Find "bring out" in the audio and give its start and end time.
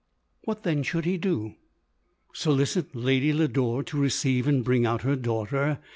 4.63-5.03